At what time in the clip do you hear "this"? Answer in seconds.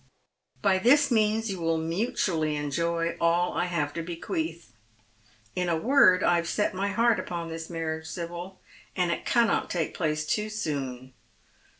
0.79-1.11, 7.49-7.69